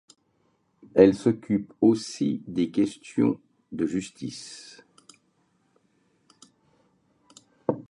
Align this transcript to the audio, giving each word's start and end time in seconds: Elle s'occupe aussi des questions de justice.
Elle 0.95 1.13
s'occupe 1.13 1.73
aussi 1.79 2.41
des 2.47 2.71
questions 2.71 3.39
de 3.71 3.85
justice. 3.85 4.81